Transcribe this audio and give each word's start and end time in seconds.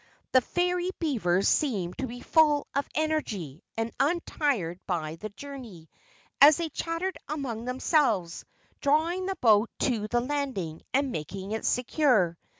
The 0.31 0.41
fairy 0.41 0.89
beavers 0.97 1.47
seemed 1.47 1.99
to 1.99 2.07
be 2.07 2.21
full 2.21 2.65
of 2.73 2.89
energy 2.95 3.61
and 3.77 3.91
untired 3.99 4.79
by 4.87 5.17
the 5.17 5.29
journey, 5.29 5.91
as 6.41 6.57
they 6.57 6.69
chattered 6.69 7.19
among 7.29 7.65
themselves, 7.65 8.43
drawing 8.81 9.27
the 9.27 9.37
boat 9.41 9.69
to 9.81 10.07
the 10.07 10.21
landing 10.21 10.81
and 10.91 11.11
making 11.11 11.51
it 11.51 11.65
secure. 11.65 12.35